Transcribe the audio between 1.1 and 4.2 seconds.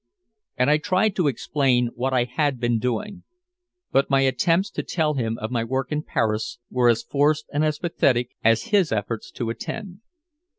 to explain what I had been doing. But